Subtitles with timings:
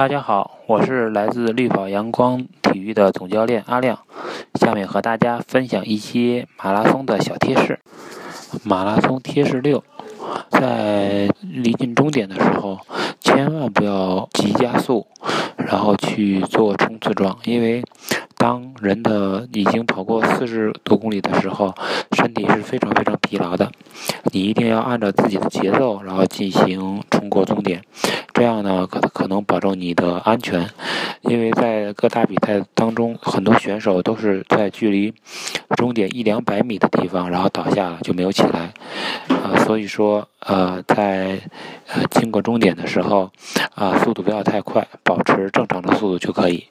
[0.00, 3.98] 大家好，我是来自绿跑阳光体育的总教练阿亮，
[4.54, 7.78] 下面和大家分享一些马拉松的小贴士。
[8.62, 9.84] 马拉松贴士六，
[10.48, 12.78] 在离近终点的时候，
[13.20, 15.06] 千万不要急加速，
[15.58, 17.84] 然后去做冲刺状，因为
[18.38, 21.74] 当人的已经跑过四十多公里的时候，
[22.12, 23.70] 身体是非常非常疲劳的。
[24.32, 27.82] 你一定要按照自己的节奏，然后进行冲过终点。
[28.40, 30.66] 这样呢，可可能保证你的安全，
[31.20, 35.12] 因为在各大比赛当中，很多选手都是在距离
[35.76, 38.72] 终点一两百米的地方，然后倒下就没有起来，
[39.28, 41.38] 啊，所以说，呃，在
[41.88, 43.30] 呃经过终点的时候，
[43.74, 46.64] 啊，速度不要太快，保持正常的速度就可以。